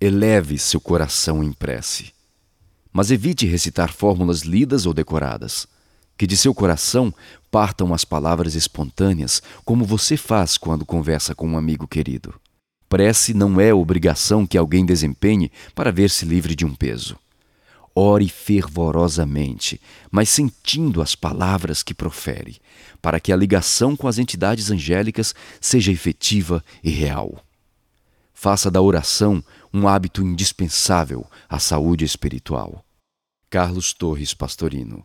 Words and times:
Eleve 0.00 0.60
seu 0.60 0.80
coração 0.80 1.42
em 1.42 1.52
prece. 1.52 2.12
Mas 2.92 3.10
evite 3.10 3.46
recitar 3.46 3.92
fórmulas 3.92 4.42
lidas 4.42 4.86
ou 4.86 4.94
decoradas. 4.94 5.66
Que 6.16 6.24
de 6.24 6.36
seu 6.36 6.54
coração 6.54 7.12
partam 7.50 7.92
as 7.92 8.04
palavras 8.04 8.54
espontâneas, 8.54 9.42
como 9.64 9.84
você 9.84 10.16
faz 10.16 10.56
quando 10.56 10.86
conversa 10.86 11.34
com 11.34 11.48
um 11.48 11.58
amigo 11.58 11.88
querido. 11.88 12.32
Prece 12.88 13.34
não 13.34 13.60
é 13.60 13.74
obrigação 13.74 14.46
que 14.46 14.56
alguém 14.56 14.86
desempenhe 14.86 15.50
para 15.74 15.90
ver-se 15.90 16.24
livre 16.24 16.54
de 16.54 16.64
um 16.64 16.76
peso. 16.76 17.18
Ore 17.92 18.28
fervorosamente, 18.28 19.80
mas 20.12 20.28
sentindo 20.28 21.02
as 21.02 21.16
palavras 21.16 21.82
que 21.82 21.92
profere, 21.92 22.58
para 23.02 23.18
que 23.18 23.32
a 23.32 23.36
ligação 23.36 23.96
com 23.96 24.06
as 24.06 24.16
entidades 24.16 24.70
angélicas 24.70 25.34
seja 25.60 25.90
efetiva 25.90 26.64
e 26.84 26.90
real. 26.90 27.42
Faça 28.40 28.70
da 28.70 28.80
oração 28.80 29.42
um 29.74 29.88
hábito 29.88 30.22
indispensável 30.22 31.26
à 31.48 31.58
saúde 31.58 32.04
espiritual. 32.04 32.84
Carlos 33.50 33.92
Torres 33.92 34.32
Pastorino 34.32 35.04